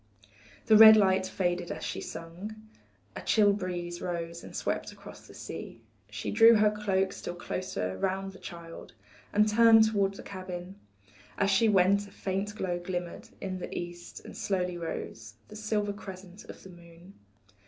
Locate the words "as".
1.69-1.83, 11.37-11.51